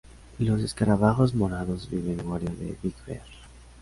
[0.39, 3.21] Los Escarabajos Morados viven en la guarida de Big Bear.